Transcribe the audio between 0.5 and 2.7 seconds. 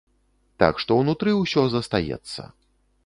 Так што ўнутры ўсё застаецца.